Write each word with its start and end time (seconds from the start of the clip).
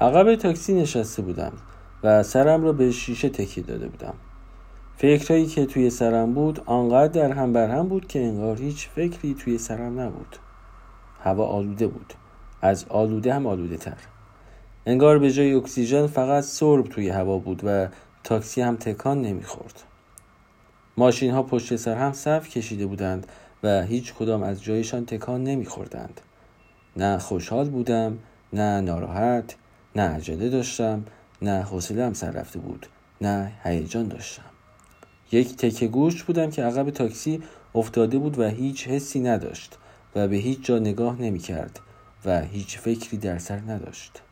عقب 0.00 0.34
تاکسی 0.34 0.74
نشسته 0.74 1.22
بودم 1.22 1.52
و 2.02 2.22
سرم 2.22 2.62
را 2.62 2.72
به 2.72 2.90
شیشه 2.90 3.28
تکیه 3.28 3.64
داده 3.64 3.88
بودم. 3.88 4.14
فکرهایی 4.96 5.46
که 5.46 5.66
توی 5.66 5.90
سرم 5.90 6.34
بود 6.34 6.62
آنقدر 6.66 7.12
در 7.12 7.32
هم 7.32 7.52
بر 7.52 7.70
هم 7.70 7.88
بود 7.88 8.06
که 8.06 8.24
انگار 8.24 8.56
هیچ 8.56 8.88
فکری 8.88 9.34
توی 9.34 9.58
سرم 9.58 10.00
نبود. 10.00 10.36
هوا 11.22 11.46
آلوده 11.46 11.86
بود. 11.86 12.14
از 12.62 12.84
آلوده 12.88 13.34
هم 13.34 13.46
آلوده 13.46 13.76
تر. 13.76 13.96
انگار 14.86 15.18
به 15.18 15.32
جای 15.32 15.54
اکسیژن 15.54 16.06
فقط 16.06 16.44
سرب 16.44 16.84
توی 16.88 17.08
هوا 17.08 17.38
بود 17.38 17.62
و 17.64 17.88
تاکسی 18.24 18.60
هم 18.60 18.76
تکان 18.76 19.22
نمی‌خورد. 19.22 19.82
ماشین 20.96 21.30
ها 21.30 21.42
پشت 21.42 21.76
سر 21.76 21.94
هم 21.94 22.12
صف 22.12 22.48
کشیده 22.48 22.86
بودند 22.86 23.26
و 23.62 23.82
هیچ 23.82 24.14
کدام 24.14 24.42
از 24.42 24.62
جایشان 24.62 25.06
تکان 25.06 25.44
نمیخوردند. 25.44 26.20
نه 26.96 27.18
خوشحال 27.18 27.68
بودم 27.68 28.18
نه 28.52 28.80
ناراحت 28.80 29.56
نه 29.96 30.02
عجله 30.02 30.48
داشتم 30.48 31.04
نه 31.42 31.62
حوصله‌ام 31.62 32.12
سر 32.12 32.30
رفته 32.30 32.58
بود 32.58 32.86
نه 33.20 33.52
هیجان 33.64 34.08
داشتم. 34.08 34.42
یک 35.32 35.56
تکه 35.56 35.88
گوش 35.88 36.22
بودم 36.22 36.50
که 36.50 36.62
عقب 36.62 36.90
تاکسی 36.90 37.42
افتاده 37.74 38.18
بود 38.18 38.38
و 38.38 38.42
هیچ 38.42 38.88
حسی 38.88 39.20
نداشت 39.20 39.78
و 40.14 40.28
به 40.28 40.36
هیچ 40.36 40.64
جا 40.64 40.78
نگاه 40.78 41.22
نمی 41.22 41.38
کرد 41.38 41.80
و 42.24 42.40
هیچ 42.40 42.78
فکری 42.78 43.16
در 43.16 43.38
سر 43.38 43.60
نداشت. 43.60 44.22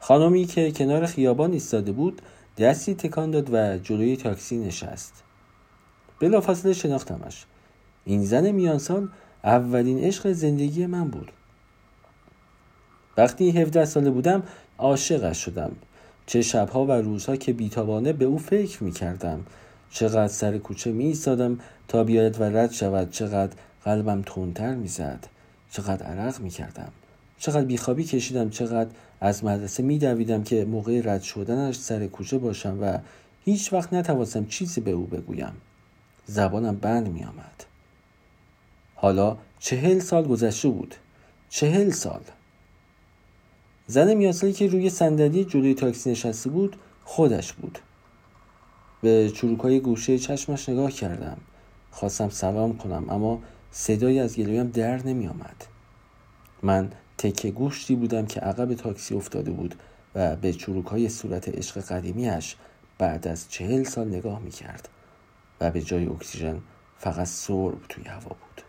خانمی 0.00 0.44
که 0.44 0.72
کنار 0.72 1.06
خیابان 1.06 1.52
ایستاده 1.52 1.92
بود 1.92 2.22
دستی 2.58 2.94
تکان 2.94 3.30
داد 3.30 3.48
و 3.52 3.78
جلوی 3.78 4.16
تاکسی 4.16 4.58
نشست. 4.58 5.22
بلافاصله 6.20 6.72
شناختمش. 6.72 7.44
این 8.04 8.24
زن 8.24 8.50
میانسال 8.50 9.08
اولین 9.44 9.98
عشق 9.98 10.32
زندگی 10.32 10.86
من 10.86 11.08
بود. 11.08 11.32
وقتی 13.16 13.50
17 13.50 13.84
ساله 13.84 14.10
بودم 14.10 14.42
عاشقش 14.78 15.44
شدم. 15.44 15.72
چه 16.26 16.42
شبها 16.42 16.84
و 16.84 16.92
روزها 16.92 17.36
که 17.36 17.52
بیتابانه 17.52 18.12
به 18.12 18.24
او 18.24 18.38
فکر 18.38 18.84
می 18.84 18.92
کردم 18.92 19.46
چقدر 19.90 20.28
سر 20.28 20.58
کوچه 20.58 20.92
می 20.92 21.04
ایستادم 21.04 21.58
تا 21.88 22.04
بیاید 22.04 22.40
و 22.40 22.44
رد 22.44 22.72
شود 22.72 23.10
چقدر 23.10 23.56
قلبم 23.84 24.22
تندتر 24.22 24.74
می‌زد. 24.74 25.26
چقدر 25.70 26.06
عرق 26.06 26.40
می 26.40 26.50
کردم 26.50 26.92
چقدر 27.38 27.64
بیخوابی 27.64 28.04
کشیدم 28.04 28.50
چقدر 28.50 28.90
از 29.20 29.44
مدرسه 29.44 29.82
می 29.82 29.98
دویدم 29.98 30.42
که 30.42 30.64
موقع 30.64 31.00
رد 31.04 31.22
شدنش 31.22 31.76
سر 31.76 32.06
کوچه 32.06 32.38
باشم 32.38 32.78
و 32.80 32.98
هیچ 33.44 33.72
وقت 33.72 33.92
نتوانستم 33.92 34.46
چیزی 34.46 34.80
به 34.80 34.90
او 34.90 35.06
بگویم. 35.06 35.52
زبانم 36.26 36.76
بند 36.76 37.08
می 37.08 37.24
آمد 37.24 37.64
حالا 38.94 39.36
چهل 39.58 39.98
سال 39.98 40.24
گذشته 40.24 40.68
بود. 40.68 40.94
چهل 41.50 41.90
سال. 41.90 42.20
زن 43.86 44.14
میاسلی 44.14 44.52
که 44.52 44.66
روی 44.66 44.90
صندلی 44.90 45.44
جلوی 45.44 45.74
تاکسی 45.74 46.10
نشسته 46.10 46.50
بود 46.50 46.76
خودش 47.04 47.52
بود. 47.52 47.78
به 49.02 49.30
چروکای 49.30 49.80
گوشه 49.80 50.18
چشمش 50.18 50.68
نگاه 50.68 50.90
کردم. 50.90 51.36
خواستم 51.90 52.28
سلام 52.28 52.76
کنم 52.76 53.10
اما 53.10 53.42
صدایی 53.70 54.20
از 54.20 54.36
گلویم 54.36 54.66
در 54.66 55.06
نمی 55.06 55.26
آمد 55.26 55.66
من 56.62 56.90
تکه 57.18 57.50
گوشتی 57.50 57.96
بودم 57.96 58.26
که 58.26 58.40
عقب 58.40 58.74
تاکسی 58.74 59.14
افتاده 59.14 59.50
بود 59.50 59.74
و 60.14 60.36
به 60.36 60.52
چروکای 60.52 61.08
صورت 61.08 61.48
عشق 61.48 61.80
قدیمیش 61.80 62.56
بعد 62.98 63.28
از 63.28 63.48
چهل 63.48 63.84
سال 63.84 64.08
نگاه 64.08 64.40
می 64.40 64.50
کرد 64.50 64.88
و 65.60 65.70
به 65.70 65.80
جای 65.80 66.06
اکسیژن 66.06 66.60
فقط 66.98 67.26
سرب 67.26 67.78
توی 67.88 68.04
هوا 68.04 68.28
بود. 68.28 68.65